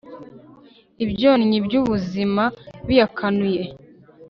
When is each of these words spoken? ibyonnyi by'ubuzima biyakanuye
ibyonnyi 1.03 1.57
by'ubuzima 1.65 2.43
biyakanuye 2.87 3.63